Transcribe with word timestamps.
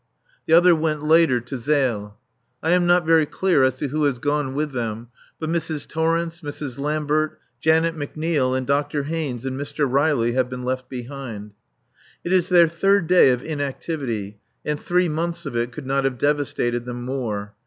The 0.47 0.55
other 0.55 0.75
went, 0.75 1.03
later, 1.03 1.39
to 1.41 1.57
Zele. 1.59 2.15
I 2.63 2.71
am 2.71 2.87
not 2.87 3.05
very 3.05 3.27
clear 3.27 3.63
as 3.63 3.75
to 3.75 3.89
who 3.89 4.05
has 4.05 4.17
gone 4.17 4.55
with 4.55 4.71
them, 4.71 5.09
but 5.39 5.47
Mrs. 5.47 5.87
Torrence, 5.87 6.41
Mrs. 6.41 6.79
Lambert, 6.79 7.39
Janet 7.59 7.95
McNeil 7.95 8.57
and 8.57 8.65
Dr. 8.65 9.03
Haynes 9.03 9.45
and 9.45 9.59
Mr. 9.61 9.87
Riley 9.87 10.31
have 10.31 10.49
been 10.49 10.63
left 10.63 10.89
behind. 10.89 11.51
It 12.23 12.33
is 12.33 12.49
their 12.49 12.67
third 12.67 13.05
day 13.05 13.29
of 13.29 13.43
inactivity, 13.43 14.39
and 14.65 14.79
three 14.79 15.07
months 15.07 15.45
of 15.45 15.55
it 15.55 15.71
could 15.71 15.85
not 15.85 16.03
have 16.05 16.17
devastated 16.17 16.85
them 16.85 17.03
more. 17.03 17.53